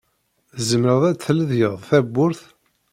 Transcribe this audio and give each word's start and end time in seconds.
Tzemred 0.55 1.03
ad 1.09 1.15
d-tledyed 1.17 1.73
tawwurt? 1.89 2.41